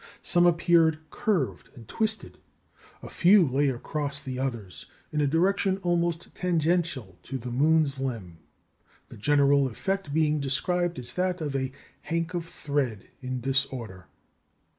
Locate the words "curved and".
1.11-1.87